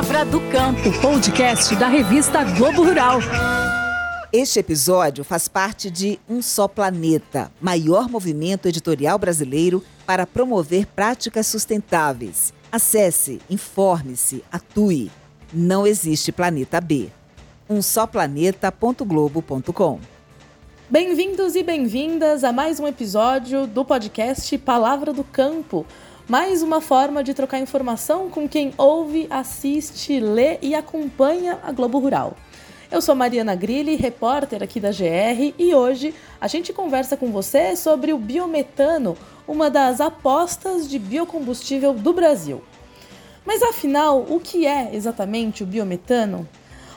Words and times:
Palavra 0.00 0.24
do 0.24 0.40
Campo, 0.50 0.90
podcast 1.02 1.76
da 1.76 1.86
revista 1.86 2.42
Globo 2.42 2.82
Rural. 2.82 3.18
Este 4.32 4.58
episódio 4.58 5.22
faz 5.22 5.46
parte 5.46 5.90
de 5.90 6.18
Um 6.26 6.40
Só 6.40 6.66
Planeta, 6.66 7.52
maior 7.60 8.08
movimento 8.08 8.66
editorial 8.66 9.18
brasileiro 9.18 9.84
para 10.06 10.26
promover 10.26 10.86
práticas 10.86 11.48
sustentáveis. 11.48 12.50
Acesse, 12.72 13.42
informe-se, 13.50 14.42
atue. 14.50 15.10
Não 15.52 15.86
existe 15.86 16.32
planeta 16.32 16.80
B. 16.80 17.10
umsoplaneta.globo.com 17.68 20.00
Bem-vindos 20.88 21.54
e 21.54 21.62
bem-vindas 21.62 22.42
a 22.42 22.50
mais 22.52 22.80
um 22.80 22.88
episódio 22.88 23.66
do 23.66 23.84
podcast 23.84 24.56
Palavra 24.56 25.12
do 25.12 25.22
Campo. 25.22 25.84
Mais 26.30 26.62
uma 26.62 26.80
forma 26.80 27.24
de 27.24 27.34
trocar 27.34 27.58
informação 27.58 28.30
com 28.30 28.48
quem 28.48 28.72
ouve, 28.78 29.26
assiste, 29.28 30.20
lê 30.20 30.58
e 30.62 30.76
acompanha 30.76 31.58
a 31.60 31.72
Globo 31.72 31.98
Rural. 31.98 32.36
Eu 32.88 33.02
sou 33.02 33.16
Mariana 33.16 33.56
Grilli, 33.56 33.96
repórter 33.96 34.62
aqui 34.62 34.78
da 34.78 34.92
GR, 34.92 35.52
e 35.58 35.74
hoje 35.74 36.14
a 36.40 36.46
gente 36.46 36.72
conversa 36.72 37.16
com 37.16 37.32
você 37.32 37.74
sobre 37.74 38.12
o 38.12 38.16
biometano, 38.16 39.16
uma 39.44 39.68
das 39.68 40.00
apostas 40.00 40.88
de 40.88 41.00
biocombustível 41.00 41.92
do 41.92 42.12
Brasil. 42.12 42.62
Mas 43.44 43.60
afinal, 43.60 44.20
o 44.20 44.38
que 44.38 44.68
é 44.68 44.94
exatamente 44.94 45.64
o 45.64 45.66
biometano? 45.66 46.48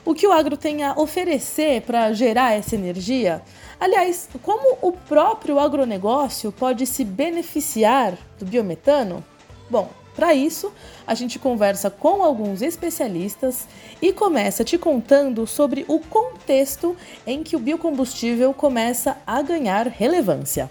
O 0.06 0.14
que 0.14 0.28
o 0.28 0.34
agro 0.34 0.58
tem 0.58 0.84
a 0.84 0.94
oferecer 1.00 1.82
para 1.84 2.12
gerar 2.12 2.52
essa 2.54 2.76
energia? 2.76 3.42
Aliás, 3.80 4.28
como 4.42 4.78
o 4.82 4.92
próprio 4.92 5.58
agronegócio 5.58 6.52
pode 6.52 6.86
se 6.86 7.06
beneficiar 7.06 8.18
do 8.38 8.46
biometano? 8.46 9.24
Bom, 9.70 9.90
para 10.14 10.34
isso, 10.34 10.74
a 11.08 11.16
gente 11.16 11.40
conversa 11.40 11.90
com 11.90 12.22
alguns 12.22 12.62
especialistas 12.62 13.66
e 14.02 14.12
começa 14.12 14.64
te 14.64 14.78
contando 14.78 15.48
sobre 15.48 15.86
o 15.88 16.00
contexto 16.00 16.98
em 17.26 17.42
que 17.42 17.56
o 17.56 17.60
biocombustível 17.60 18.54
começa 18.54 19.18
a 19.26 19.42
ganhar 19.42 19.88
relevância. 19.88 20.70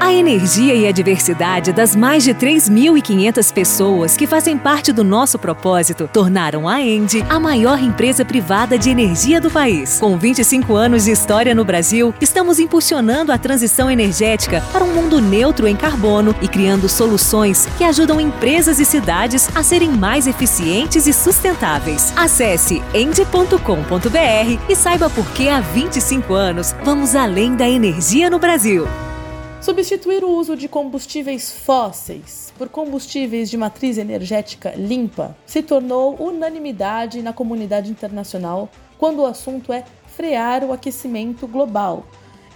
A 0.00 0.14
energia 0.14 0.74
e 0.74 0.86
a 0.86 0.92
diversidade 0.92 1.74
das 1.74 1.94
mais 1.94 2.24
de 2.24 2.32
3.500 2.32 3.52
pessoas 3.52 4.16
que 4.16 4.26
fazem 4.26 4.56
parte 4.56 4.92
do 4.92 5.04
nosso 5.04 5.38
propósito 5.38 6.08
tornaram 6.10 6.66
a 6.66 6.80
Endi 6.80 7.22
a 7.28 7.38
maior 7.38 7.78
empresa 7.78 8.24
privada 8.24 8.78
de 8.78 8.88
energia 8.88 9.38
do 9.38 9.50
país. 9.50 10.00
Com 10.00 10.16
25 10.16 10.74
anos 10.74 11.04
de 11.04 11.10
história 11.10 11.54
no 11.54 11.66
Brasil, 11.66 12.14
estamos 12.18 12.58
impulsionando 12.58 13.30
a 13.30 13.36
transição 13.36 13.90
energética 13.90 14.62
para 14.72 14.82
um 14.82 14.94
mundo 14.94 15.20
neutro 15.20 15.68
em 15.68 15.76
carbono 15.76 16.34
e 16.40 16.48
criando 16.48 16.88
soluções 16.88 17.66
que 17.76 17.84
ajudam 17.84 18.18
empresas 18.18 18.80
e 18.80 18.86
cidades 18.86 19.54
a 19.54 19.62
serem 19.62 19.90
mais 19.90 20.26
eficientes 20.26 21.06
e 21.06 21.12
sustentáveis. 21.12 22.10
Acesse 22.16 22.82
endi.com.br 22.94 24.62
e 24.66 24.74
saiba 24.74 25.10
por 25.10 25.30
que 25.32 25.50
há 25.50 25.60
25 25.60 26.32
anos 26.32 26.74
vamos 26.82 27.14
além 27.14 27.54
da 27.54 27.68
energia 27.68 28.30
no 28.30 28.38
Brasil. 28.38 28.88
Substituir 29.60 30.24
o 30.24 30.30
uso 30.30 30.56
de 30.56 30.66
combustíveis 30.66 31.52
fósseis 31.52 32.50
por 32.56 32.70
combustíveis 32.70 33.50
de 33.50 33.58
matriz 33.58 33.98
energética 33.98 34.72
limpa 34.74 35.36
se 35.44 35.62
tornou 35.62 36.16
unanimidade 36.18 37.20
na 37.20 37.34
comunidade 37.34 37.90
internacional 37.90 38.70
quando 38.96 39.18
o 39.18 39.26
assunto 39.26 39.70
é 39.70 39.84
frear 40.06 40.64
o 40.64 40.72
aquecimento 40.72 41.46
global. 41.46 42.06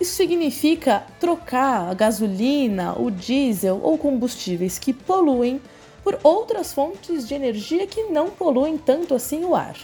Isso 0.00 0.14
significa 0.14 1.04
trocar 1.20 1.90
a 1.90 1.94
gasolina, 1.94 2.98
o 2.98 3.10
diesel 3.10 3.80
ou 3.82 3.98
combustíveis 3.98 4.78
que 4.78 4.94
poluem 4.94 5.60
por 6.02 6.18
outras 6.22 6.72
fontes 6.72 7.28
de 7.28 7.34
energia 7.34 7.86
que 7.86 8.04
não 8.04 8.30
poluem 8.30 8.78
tanto 8.78 9.14
assim 9.14 9.44
o 9.44 9.54
ar. 9.54 9.76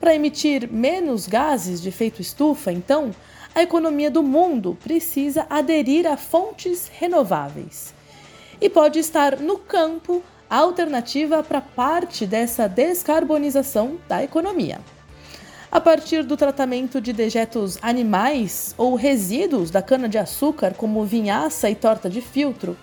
Para 0.00 0.14
emitir 0.14 0.70
menos 0.70 1.26
gases 1.26 1.82
de 1.82 1.88
efeito 1.88 2.22
estufa, 2.22 2.70
então, 2.70 3.10
a 3.54 3.62
economia 3.62 4.10
do 4.10 4.22
mundo 4.22 4.78
precisa 4.80 5.46
aderir 5.50 6.06
a 6.06 6.16
fontes 6.16 6.88
renováveis. 6.88 7.92
E 8.60 8.68
pode 8.70 9.00
estar 9.00 9.38
no 9.40 9.58
campo 9.58 10.22
a 10.48 10.58
alternativa 10.58 11.42
para 11.42 11.60
parte 11.60 12.26
dessa 12.26 12.68
descarbonização 12.68 13.98
da 14.08 14.22
economia. 14.22 14.80
A 15.70 15.80
partir 15.80 16.22
do 16.22 16.36
tratamento 16.36 17.00
de 17.00 17.12
dejetos 17.12 17.76
animais 17.82 18.74
ou 18.78 18.94
resíduos 18.94 19.70
da 19.70 19.82
cana-de-açúcar, 19.82 20.74
como 20.74 21.04
vinhaça 21.04 21.68
e 21.68 21.74
torta 21.74 22.08
de 22.08 22.22
filtro, 22.22 22.76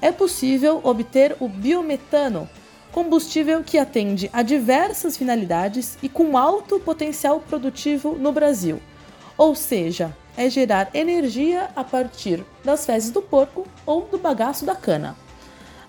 é 0.00 0.10
possível 0.10 0.80
obter 0.82 1.36
o 1.38 1.48
biometano, 1.48 2.48
combustível 2.92 3.62
que 3.62 3.78
atende 3.78 4.30
a 4.32 4.42
diversas 4.42 5.16
finalidades 5.16 5.96
e 6.02 6.08
com 6.08 6.36
alto 6.36 6.78
potencial 6.80 7.40
produtivo 7.40 8.16
no 8.16 8.32
Brasil, 8.32 8.80
ou 9.36 9.54
seja, 9.54 10.14
é 10.36 10.48
gerar 10.48 10.90
energia 10.94 11.70
a 11.74 11.84
partir 11.84 12.44
das 12.64 12.86
fezes 12.86 13.10
do 13.10 13.22
porco 13.22 13.66
ou 13.84 14.02
do 14.02 14.18
bagaço 14.18 14.64
da 14.64 14.74
cana. 14.74 15.16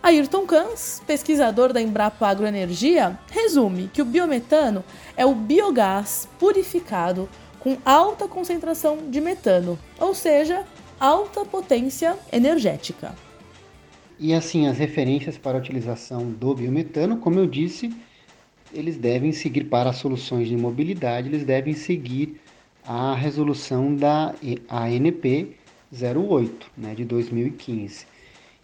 Ayrton 0.04 0.48
Kans, 0.48 1.02
pesquisador 1.06 1.72
da 1.72 1.80
Embrapa 1.80 2.28
Agroenergia, 2.28 3.20
resume 3.30 3.88
que 3.94 4.02
o 4.02 4.06
biometano 4.06 4.84
é 5.16 5.26
o 5.26 5.36
biogás 5.36 6.28
purificado 6.40 7.30
com 7.60 7.78
alta 7.86 8.28
concentração 8.28 9.10
de 9.10 9.22
metano, 9.22 9.78
ou 10.00 10.16
seja, 10.16 10.66
alta 11.00 11.46
potência 11.46 12.18
energética. 12.32 13.14
E 14.24 14.36
assim, 14.36 14.68
as 14.68 14.78
referências 14.78 15.36
para 15.36 15.58
a 15.58 15.60
utilização 15.60 16.30
do 16.30 16.54
biometano, 16.54 17.18
como 17.18 17.40
eu 17.40 17.48
disse, 17.48 17.92
eles 18.72 18.96
devem 18.96 19.32
seguir 19.32 19.64
para 19.64 19.92
soluções 19.92 20.48
de 20.48 20.56
mobilidade, 20.56 21.28
eles 21.28 21.44
devem 21.44 21.74
seguir 21.74 22.40
a 22.86 23.16
resolução 23.16 23.96
da 23.96 24.36
ANP 24.70 25.56
08, 25.92 26.72
né, 26.78 26.94
de 26.94 27.04
2015. 27.04 28.06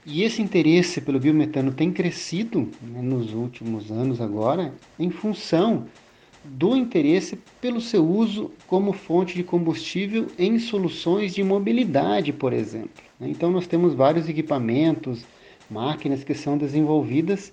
E 0.05 0.21
esse 0.21 0.43
interesse 0.43 1.01
pelo 1.01 1.19
biometano 1.19 1.73
tem 1.73 1.91
crescido 1.91 2.69
né, 2.79 3.01
nos 3.01 3.33
últimos 3.33 3.91
anos 3.91 4.21
agora 4.21 4.75
em 4.99 5.09
função 5.09 5.87
do 6.45 6.77
interesse 6.77 7.35
pelo 7.59 7.81
seu 7.81 8.07
uso 8.07 8.51
como 8.67 8.93
fonte 8.93 9.33
de 9.33 9.43
combustível 9.43 10.27
em 10.37 10.59
soluções 10.59 11.33
de 11.33 11.43
mobilidade, 11.43 12.31
por 12.31 12.53
exemplo. 12.53 13.03
Né. 13.19 13.27
Então 13.31 13.49
nós 13.49 13.65
temos 13.65 13.95
vários 13.95 14.29
equipamentos, 14.29 15.25
máquinas 15.69 16.23
que 16.23 16.33
são 16.33 16.57
desenvolvidas 16.57 17.51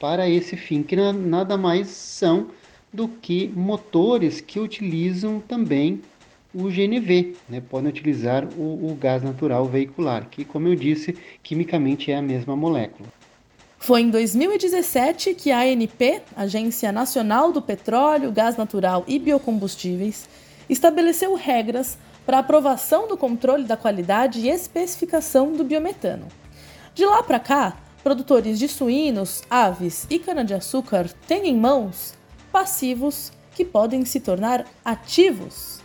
para 0.00 0.28
esse 0.28 0.56
fim, 0.56 0.82
que 0.82 0.96
nada 0.96 1.56
mais 1.56 1.88
são 1.88 2.48
do 2.92 3.08
que 3.08 3.48
motores 3.54 4.40
que 4.40 4.60
utilizam 4.60 5.40
também 5.40 6.00
o 6.54 6.70
GNV, 6.70 7.36
né? 7.48 7.60
podem 7.60 7.90
utilizar 7.90 8.46
o, 8.56 8.90
o 8.90 8.94
gás 8.94 9.22
natural 9.22 9.66
veicular, 9.66 10.28
que, 10.30 10.44
como 10.44 10.68
eu 10.68 10.74
disse, 10.74 11.16
quimicamente 11.42 12.10
é 12.10 12.16
a 12.16 12.22
mesma 12.22 12.56
molécula. 12.56 13.08
Foi 13.78 14.00
em 14.00 14.10
2017 14.10 15.34
que 15.34 15.52
a 15.52 15.60
ANP, 15.60 16.22
Agência 16.36 16.90
Nacional 16.90 17.52
do 17.52 17.62
Petróleo, 17.62 18.32
Gás 18.32 18.56
Natural 18.56 19.04
e 19.06 19.18
Biocombustíveis, 19.18 20.28
estabeleceu 20.68 21.34
regras 21.34 21.96
para 22.26 22.40
aprovação 22.40 23.06
do 23.06 23.16
controle 23.16 23.64
da 23.64 23.76
qualidade 23.76 24.40
e 24.40 24.48
especificação 24.48 25.52
do 25.52 25.64
biometano. 25.64 26.26
De 26.98 27.06
lá 27.06 27.22
para 27.22 27.38
cá, 27.38 27.76
produtores 28.02 28.58
de 28.58 28.66
suínos, 28.66 29.44
aves 29.48 30.04
e 30.10 30.18
cana-de-açúcar 30.18 31.08
têm 31.28 31.46
em 31.46 31.56
mãos 31.56 32.18
passivos 32.50 33.30
que 33.54 33.64
podem 33.64 34.04
se 34.04 34.18
tornar 34.18 34.64
ativos. 34.84 35.80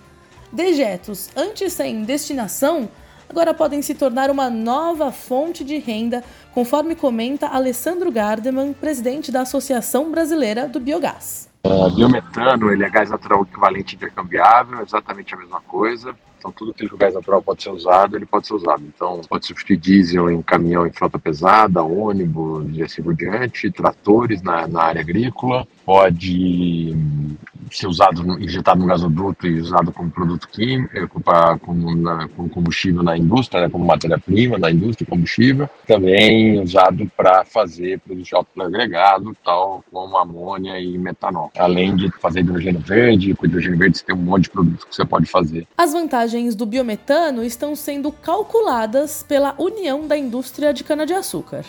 Dejetos 0.52 1.30
antes 1.36 1.72
sem 1.74 2.02
destinação 2.02 2.90
agora 3.30 3.54
podem 3.54 3.80
se 3.84 3.94
tornar 3.94 4.32
uma 4.32 4.50
nova 4.50 5.12
fonte 5.12 5.64
de 5.64 5.78
renda, 5.78 6.24
conforme 6.52 6.96
comenta 6.96 7.46
Alessandro 7.46 8.12
Gardeman, 8.12 8.74
presidente 8.74 9.32
da 9.32 9.42
Associação 9.42 10.10
Brasileira 10.10 10.68
do 10.68 10.80
Biogás. 10.80 11.48
O 11.64 11.92
biometano 11.92 12.72
ele 12.72 12.84
é 12.84 12.90
gás 12.90 13.12
natural 13.12 13.44
equivalente 13.44 13.96
intercambiável, 13.96 14.82
exatamente 14.82 15.36
a 15.36 15.38
mesma 15.38 15.62
coisa. 15.62 16.16
Então, 16.44 16.52
tudo 16.52 16.74
que 16.74 16.84
o 16.86 16.98
gás 16.98 17.14
natural 17.14 17.42
pode 17.42 17.64
ser 17.64 17.70
usado, 17.70 18.18
ele 18.18 18.26
pode 18.26 18.46
ser 18.46 18.54
usado. 18.54 18.84
Então, 18.84 19.22
pode 19.30 19.48
substituir 19.48 19.78
diesel 19.78 20.30
em 20.30 20.42
caminhão 20.42 20.86
em 20.86 20.92
frota 20.92 21.18
pesada, 21.18 21.82
ônibus 21.82 22.68
e 22.76 22.84
assim 22.84 23.02
por 23.02 23.16
diante, 23.16 23.72
tratores 23.72 24.42
na, 24.42 24.68
na 24.68 24.84
área 24.84 25.00
agrícola, 25.00 25.66
pode 25.86 26.94
ser 27.72 27.88
usado, 27.88 28.40
injetado 28.42 28.80
no 28.80 28.88
gasoduto 28.88 29.48
e 29.48 29.60
usado 29.60 29.92
como 29.92 30.10
produto 30.10 30.48
químico, 30.48 30.96
eh, 30.96 31.08
como, 31.62 31.96
na, 31.96 32.28
como 32.30 32.50
combustível 32.50 33.04
na 33.04 33.18
indústria, 33.18 33.62
né, 33.62 33.70
como 33.70 33.86
matéria-prima 33.86 34.58
na 34.58 34.72
indústria, 34.72 35.08
combustível, 35.10 35.70
também 35.88 36.60
usado 36.62 37.10
para 37.16 37.46
fazer 37.46 38.00
produtos 38.00 38.28
de 38.28 38.36
alto 38.36 38.62
agregado, 38.62 39.36
tal 39.44 39.84
como 39.92 40.18
amônia 40.18 40.80
e 40.80 40.98
metanol. 40.98 41.52
Além 41.58 41.96
de 41.96 42.12
fazer 42.20 42.42
hidrogênio 42.42 42.82
verde, 42.82 43.34
com 43.34 43.46
hidrogênio 43.46 43.78
verde 43.78 43.98
você 43.98 44.06
tem 44.06 44.16
um 44.16 44.20
monte 44.20 44.44
de 44.44 44.50
produtos 44.50 44.84
que 44.86 44.96
você 44.96 45.06
pode 45.06 45.26
fazer. 45.26 45.68
As 45.78 45.94
vantagens 45.94 46.56
do 46.56 46.66
biometano 46.66 47.44
estão 47.44 47.76
sendo 47.76 48.12
calculadas 48.12 49.24
pela 49.24 49.56
União 49.58 50.08
da 50.08 50.18
Indústria 50.18 50.74
de 50.74 50.84
Cana-de-Açúcar. 50.84 51.64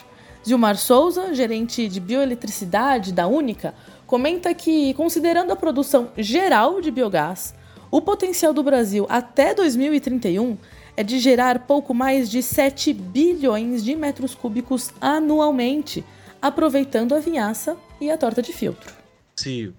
Gilmar 0.47 0.77
Souza, 0.77 1.35
gerente 1.35 1.89
de 1.89 1.99
bioeletricidade 1.99 3.13
da 3.13 3.27
Única, 3.27 3.75
comenta 4.07 4.53
que, 4.55 4.95
considerando 4.95 5.53
a 5.53 5.57
produção 5.57 6.11
geral 6.17 6.81
de 6.81 6.91
biogás, 6.91 7.55
o 7.91 8.01
potencial 8.01 8.53
do 8.53 8.63
Brasil 8.63 9.07
até 9.09 9.55
2031 9.55 10.57
é 10.97 11.03
de 11.03 11.19
gerar 11.19 11.61
pouco 11.61 11.93
mais 11.93 12.31
de 12.31 12.43
7 12.43 12.93
bilhões 12.93 13.85
de 13.85 13.95
metros 13.97 14.35
cúbicos 14.35 14.93
anualmente, 15.01 16.05
aproveitando 16.41 17.15
a 17.15 17.21
vinhaça 17.21 17.77
e 18.01 18.11
a 18.11 18.19
torta 18.19 18.43
de 18.43 18.53
filtro. 18.53 18.93
Se 19.37 19.73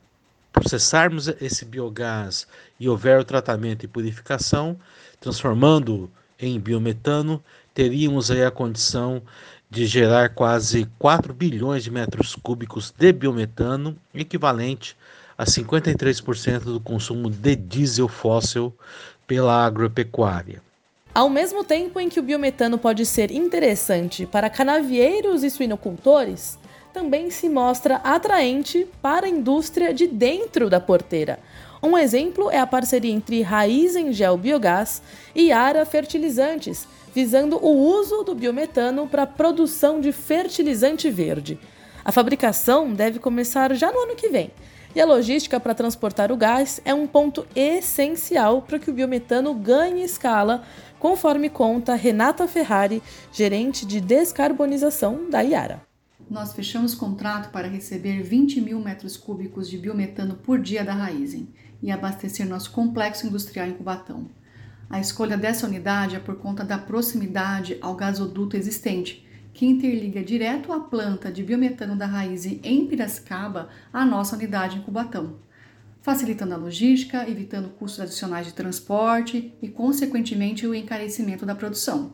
processarmos 0.51 1.27
esse 1.27 1.65
biogás 1.65 2.47
e 2.79 2.87
houver 2.87 3.19
o 3.19 3.25
tratamento 3.25 3.83
e 3.83 3.87
purificação, 3.87 4.77
transformando 5.19 6.09
em 6.39 6.59
biometano, 6.59 7.43
teríamos 7.73 8.31
aí 8.31 8.43
a 8.43 8.51
condição 8.51 9.21
de 9.75 9.85
gerar 9.85 10.29
quase 10.29 10.87
4 10.97 11.33
bilhões 11.33 11.83
de 11.83 11.91
metros 11.91 12.33
cúbicos 12.33 12.93
de 12.97 13.11
biometano, 13.11 13.97
equivalente 14.13 14.95
a 15.37 15.43
53% 15.43 16.59
do 16.59 16.79
consumo 16.79 17.29
de 17.29 17.57
diesel 17.57 18.07
fóssil 18.07 18.73
pela 19.27 19.65
agropecuária. 19.65 20.61
Ao 21.13 21.29
mesmo 21.29 21.61
tempo 21.61 21.99
em 21.99 22.07
que 22.07 22.21
o 22.21 22.23
biometano 22.23 22.77
pode 22.77 23.05
ser 23.05 23.31
interessante 23.31 24.25
para 24.25 24.49
canavieiros 24.49 25.43
e 25.43 25.49
suinocultores, 25.49 26.57
também 26.93 27.29
se 27.29 27.49
mostra 27.49 27.97
atraente 27.97 28.87
para 29.01 29.25
a 29.25 29.29
indústria 29.29 29.93
de 29.93 30.07
dentro 30.07 30.69
da 30.69 30.79
porteira. 30.79 31.37
Um 31.83 31.97
exemplo 31.97 32.49
é 32.49 32.59
a 32.59 32.65
parceria 32.65 33.11
entre 33.11 33.41
Raiz 33.41 33.97
em 33.97 34.13
Gel 34.13 34.37
Biogás 34.37 35.01
e 35.35 35.51
Ara 35.51 35.85
Fertilizantes, 35.85 36.87
visando 37.15 37.57
o 37.63 37.69
uso 37.69 38.23
do 38.23 38.35
biometano 38.35 39.07
para 39.07 39.23
a 39.23 39.27
produção 39.27 40.01
de 40.01 40.11
fertilizante 40.11 41.09
verde. 41.09 41.57
A 42.03 42.11
fabricação 42.11 42.93
deve 42.93 43.19
começar 43.19 43.73
já 43.73 43.89
no 43.89 43.99
ano 43.99 44.17
que 44.17 44.27
vem. 44.27 44.51
E 44.93 44.99
a 44.99 45.05
logística 45.05 45.57
para 45.57 45.73
transportar 45.73 46.29
o 46.29 46.35
gás 46.35 46.81
é 46.83 46.93
um 46.93 47.07
ponto 47.07 47.47
essencial 47.55 48.61
para 48.61 48.77
que 48.77 48.89
o 48.89 48.93
biometano 48.93 49.53
ganhe 49.53 50.03
escala, 50.03 50.65
conforme 50.99 51.49
conta 51.49 51.95
Renata 51.95 52.49
Ferrari, 52.49 53.01
gerente 53.31 53.85
de 53.85 54.01
descarbonização 54.01 55.29
da 55.29 55.39
Iara. 55.41 55.81
Nós 56.29 56.51
fechamos 56.51 56.93
contrato 56.93 57.49
para 57.49 57.69
receber 57.69 58.23
20 58.23 58.59
mil 58.59 58.79
metros 58.81 59.15
cúbicos 59.15 59.69
de 59.69 59.77
biometano 59.77 60.35
por 60.35 60.59
dia 60.59 60.83
da 60.83 60.93
Raizen 60.93 61.47
e 61.81 61.91
abastecer 61.91 62.45
nosso 62.45 62.71
complexo 62.71 63.25
industrial 63.25 63.67
em 63.67 63.73
Cubatão. 63.73 64.27
A 64.89 64.99
escolha 64.99 65.37
dessa 65.37 65.65
unidade 65.65 66.15
é 66.15 66.19
por 66.19 66.35
conta 66.35 66.63
da 66.63 66.77
proximidade 66.77 67.77
ao 67.81 67.95
gasoduto 67.95 68.55
existente, 68.55 69.25
que 69.53 69.65
interliga 69.65 70.23
direto 70.23 70.71
a 70.71 70.79
planta 70.79 71.31
de 71.31 71.41
biometano 71.41 71.95
da 71.95 72.05
raiz 72.05 72.45
em 72.45 72.85
Piracicaba 72.87 73.69
à 73.91 74.05
nossa 74.05 74.35
unidade 74.35 74.77
em 74.77 74.81
Cubatão, 74.81 75.39
facilitando 76.01 76.53
a 76.53 76.57
logística, 76.57 77.27
evitando 77.27 77.69
custos 77.69 78.01
adicionais 78.01 78.45
de 78.45 78.53
transporte 78.53 79.53
e, 79.61 79.69
consequentemente, 79.69 80.67
o 80.67 80.75
encarecimento 80.75 81.45
da 81.45 81.55
produção. 81.55 82.13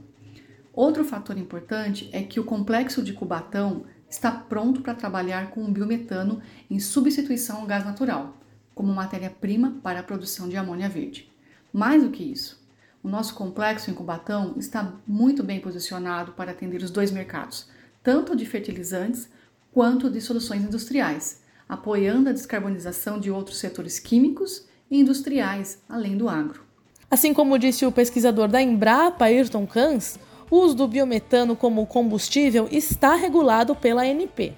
Outro 0.72 1.04
fator 1.04 1.38
importante 1.38 2.10
é 2.14 2.22
que 2.22 2.40
o 2.40 2.46
complexo 2.46 3.04
de 3.04 3.12
Cubatão 3.12 3.84
está 4.10 4.32
pronto 4.32 4.82
para 4.82 4.96
trabalhar 4.96 5.50
com 5.50 5.66
o 5.66 5.72
biometano 5.72 6.42
em 6.70 6.80
substituição 6.80 7.62
ao 7.62 7.66
gás 7.66 7.84
natural, 7.84 8.38
como 8.74 8.94
matéria-prima 8.94 9.80
para 9.84 10.00
a 10.00 10.04
produção 10.04 10.48
de 10.48 10.56
amônia 10.56 10.88
verde. 10.88 11.30
Mais 11.74 12.04
do 12.04 12.10
que 12.10 12.24
isso, 12.24 12.61
o 13.04 13.10
nosso 13.10 13.34
complexo 13.34 13.90
em 13.90 13.94
Cubatão 13.94 14.54
está 14.58 14.94
muito 15.08 15.44
bem 15.44 15.60
posicionado 15.60 16.34
para 16.34 16.52
atender 16.52 16.84
os 16.84 16.92
dois 16.92 17.12
mercados, 17.12 17.68
tanto 18.04 18.36
de 18.36 18.46
fertilizantes 18.46 19.30
quanto 19.72 20.10
de 20.10 20.22
soluções 20.22 20.64
industriais, 20.64 21.42
apoiando 21.68 22.30
a 22.30 22.34
descarbonização 22.34 23.20
de 23.20 23.32
outros 23.32 23.58
setores 23.58 24.00
químicos 24.00 24.68
e 24.90 25.00
industriais, 25.00 25.82
além 25.88 26.18
do 26.18 26.30
agro. 26.30 26.62
Assim 27.10 27.34
como 27.34 27.58
disse 27.58 27.86
o 27.86 27.92
pesquisador 27.92 28.48
da 28.48 28.62
Embrapa, 28.62 29.26
Ayrton 29.26 29.66
Kans, 29.66 30.20
o 30.50 30.58
uso 30.58 30.76
do 30.76 30.88
biometano 30.88 31.56
como 31.56 31.88
combustível 31.88 32.68
está 32.72 33.16
regulado 33.16 33.76
pela 33.76 34.04
ANP. 34.04 34.54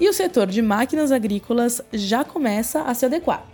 E 0.00 0.08
o 0.08 0.12
setor 0.12 0.46
de 0.48 0.60
máquinas 0.60 1.12
agrícolas 1.12 1.80
já 1.92 2.24
começa 2.24 2.82
a 2.82 2.94
se 2.94 3.06
adequar. 3.06 3.46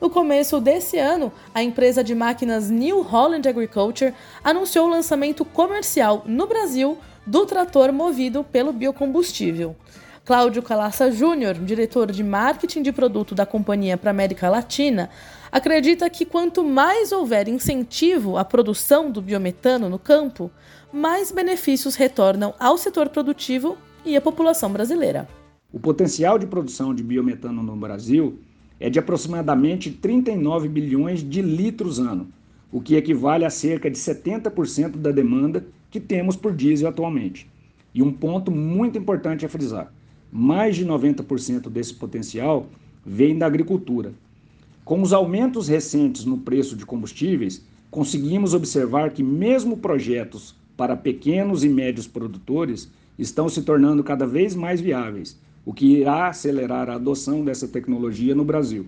No 0.00 0.08
começo 0.08 0.58
desse 0.60 0.96
ano, 0.96 1.30
a 1.54 1.62
empresa 1.62 2.02
de 2.02 2.14
máquinas 2.14 2.70
New 2.70 3.02
Holland 3.02 3.46
Agriculture 3.46 4.14
anunciou 4.42 4.86
o 4.86 4.90
lançamento 4.90 5.44
comercial 5.44 6.24
no 6.26 6.46
Brasil 6.46 6.96
do 7.26 7.44
trator 7.44 7.92
movido 7.92 8.42
pelo 8.42 8.72
biocombustível. 8.72 9.76
Cláudio 10.24 10.62
Calassa 10.62 11.10
Júnior, 11.10 11.54
diretor 11.54 12.10
de 12.10 12.24
marketing 12.24 12.80
de 12.80 12.92
produto 12.92 13.34
da 13.34 13.44
companhia 13.44 13.98
para 13.98 14.10
América 14.10 14.48
Latina, 14.48 15.10
acredita 15.52 16.08
que 16.08 16.24
quanto 16.24 16.64
mais 16.64 17.12
houver 17.12 17.46
incentivo 17.46 18.38
à 18.38 18.44
produção 18.44 19.10
do 19.10 19.20
biometano 19.20 19.90
no 19.90 19.98
campo, 19.98 20.50
mais 20.90 21.30
benefícios 21.30 21.94
retornam 21.94 22.54
ao 22.58 22.78
setor 22.78 23.10
produtivo 23.10 23.76
e 24.04 24.16
à 24.16 24.20
população 24.20 24.72
brasileira. 24.72 25.28
O 25.70 25.78
potencial 25.78 26.38
de 26.38 26.46
produção 26.46 26.94
de 26.94 27.02
biometano 27.02 27.62
no 27.62 27.76
Brasil 27.76 28.38
é 28.80 28.88
de 28.88 28.98
aproximadamente 28.98 29.90
39 29.90 30.66
bilhões 30.66 31.22
de 31.22 31.42
litros 31.42 32.00
ano, 32.00 32.26
o 32.72 32.80
que 32.80 32.96
equivale 32.96 33.44
a 33.44 33.50
cerca 33.50 33.90
de 33.90 33.98
70% 33.98 34.96
da 34.96 35.12
demanda 35.12 35.66
que 35.90 36.00
temos 36.00 36.34
por 36.34 36.54
diesel 36.54 36.88
atualmente. 36.88 37.46
E 37.94 38.02
um 38.02 38.10
ponto 38.10 38.50
muito 38.50 38.96
importante 38.96 39.44
a 39.44 39.48
frisar: 39.48 39.92
mais 40.32 40.76
de 40.76 40.86
90% 40.86 41.68
desse 41.68 41.92
potencial 41.92 42.66
vem 43.04 43.36
da 43.36 43.46
agricultura. 43.46 44.12
Com 44.82 45.02
os 45.02 45.12
aumentos 45.12 45.68
recentes 45.68 46.24
no 46.24 46.38
preço 46.38 46.74
de 46.74 46.86
combustíveis, 46.86 47.64
conseguimos 47.90 48.54
observar 48.54 49.10
que, 49.10 49.22
mesmo 49.22 49.76
projetos 49.76 50.54
para 50.76 50.96
pequenos 50.96 51.62
e 51.62 51.68
médios 51.68 52.06
produtores 52.06 52.90
estão 53.18 53.48
se 53.48 53.62
tornando 53.62 54.02
cada 54.02 54.26
vez 54.26 54.54
mais 54.54 54.80
viáveis 54.80 55.38
o 55.64 55.72
que 55.72 55.98
irá 55.98 56.28
acelerar 56.28 56.88
a 56.88 56.94
adoção 56.94 57.44
dessa 57.44 57.68
tecnologia 57.68 58.34
no 58.34 58.44
Brasil. 58.44 58.86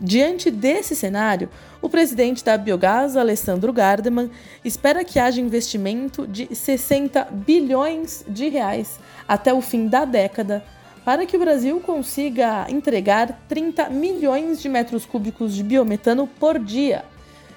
Diante 0.00 0.50
desse 0.50 0.94
cenário, 0.96 1.48
o 1.80 1.88
presidente 1.88 2.44
da 2.44 2.58
Biogás, 2.58 3.16
Alessandro 3.16 3.72
Gardeman, 3.72 4.30
espera 4.64 5.04
que 5.04 5.18
haja 5.18 5.40
investimento 5.40 6.26
de 6.26 6.54
60 6.54 7.28
bilhões 7.30 8.24
de 8.28 8.48
reais 8.48 8.98
até 9.26 9.54
o 9.54 9.60
fim 9.60 9.86
da 9.86 10.04
década 10.04 10.64
para 11.04 11.26
que 11.26 11.36
o 11.36 11.40
Brasil 11.40 11.78
consiga 11.80 12.66
entregar 12.68 13.44
30 13.48 13.90
milhões 13.90 14.60
de 14.60 14.68
metros 14.68 15.04
cúbicos 15.04 15.54
de 15.54 15.62
biometano 15.62 16.26
por 16.26 16.58
dia 16.58 17.04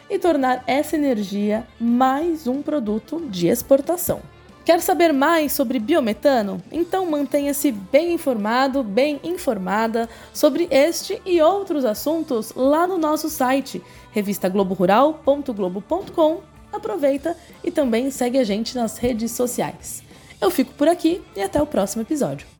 e 0.10 0.20
tornar 0.20 0.64
essa 0.68 0.96
energia 0.96 1.66
mais 1.80 2.46
um 2.46 2.62
produto 2.62 3.26
de 3.30 3.48
exportação. 3.48 4.22
Quer 4.68 4.80
saber 4.82 5.14
mais 5.14 5.54
sobre 5.54 5.80
biometano? 5.80 6.62
Então 6.70 7.10
mantenha-se 7.10 7.72
bem 7.72 8.12
informado, 8.12 8.84
bem 8.84 9.18
informada 9.24 10.10
sobre 10.34 10.68
este 10.70 11.22
e 11.26 11.42
outros 11.42 11.86
assuntos 11.86 12.52
lá 12.54 12.86
no 12.86 12.98
nosso 12.98 13.30
site, 13.30 13.82
revistagloborural.globo.com. 14.12 16.42
Aproveita 16.74 17.38
e 17.64 17.72
também 17.72 18.12
segue 18.12 18.38
a 18.38 18.44
gente 18.44 18.76
nas 18.76 18.98
redes 18.98 19.32
sociais. 19.32 20.04
Eu 20.42 20.52
fico 20.52 20.74
por 20.74 20.90
aqui 20.90 21.24
e 21.34 21.42
até 21.42 21.62
o 21.62 21.66
próximo 21.66 22.02
episódio. 22.02 22.57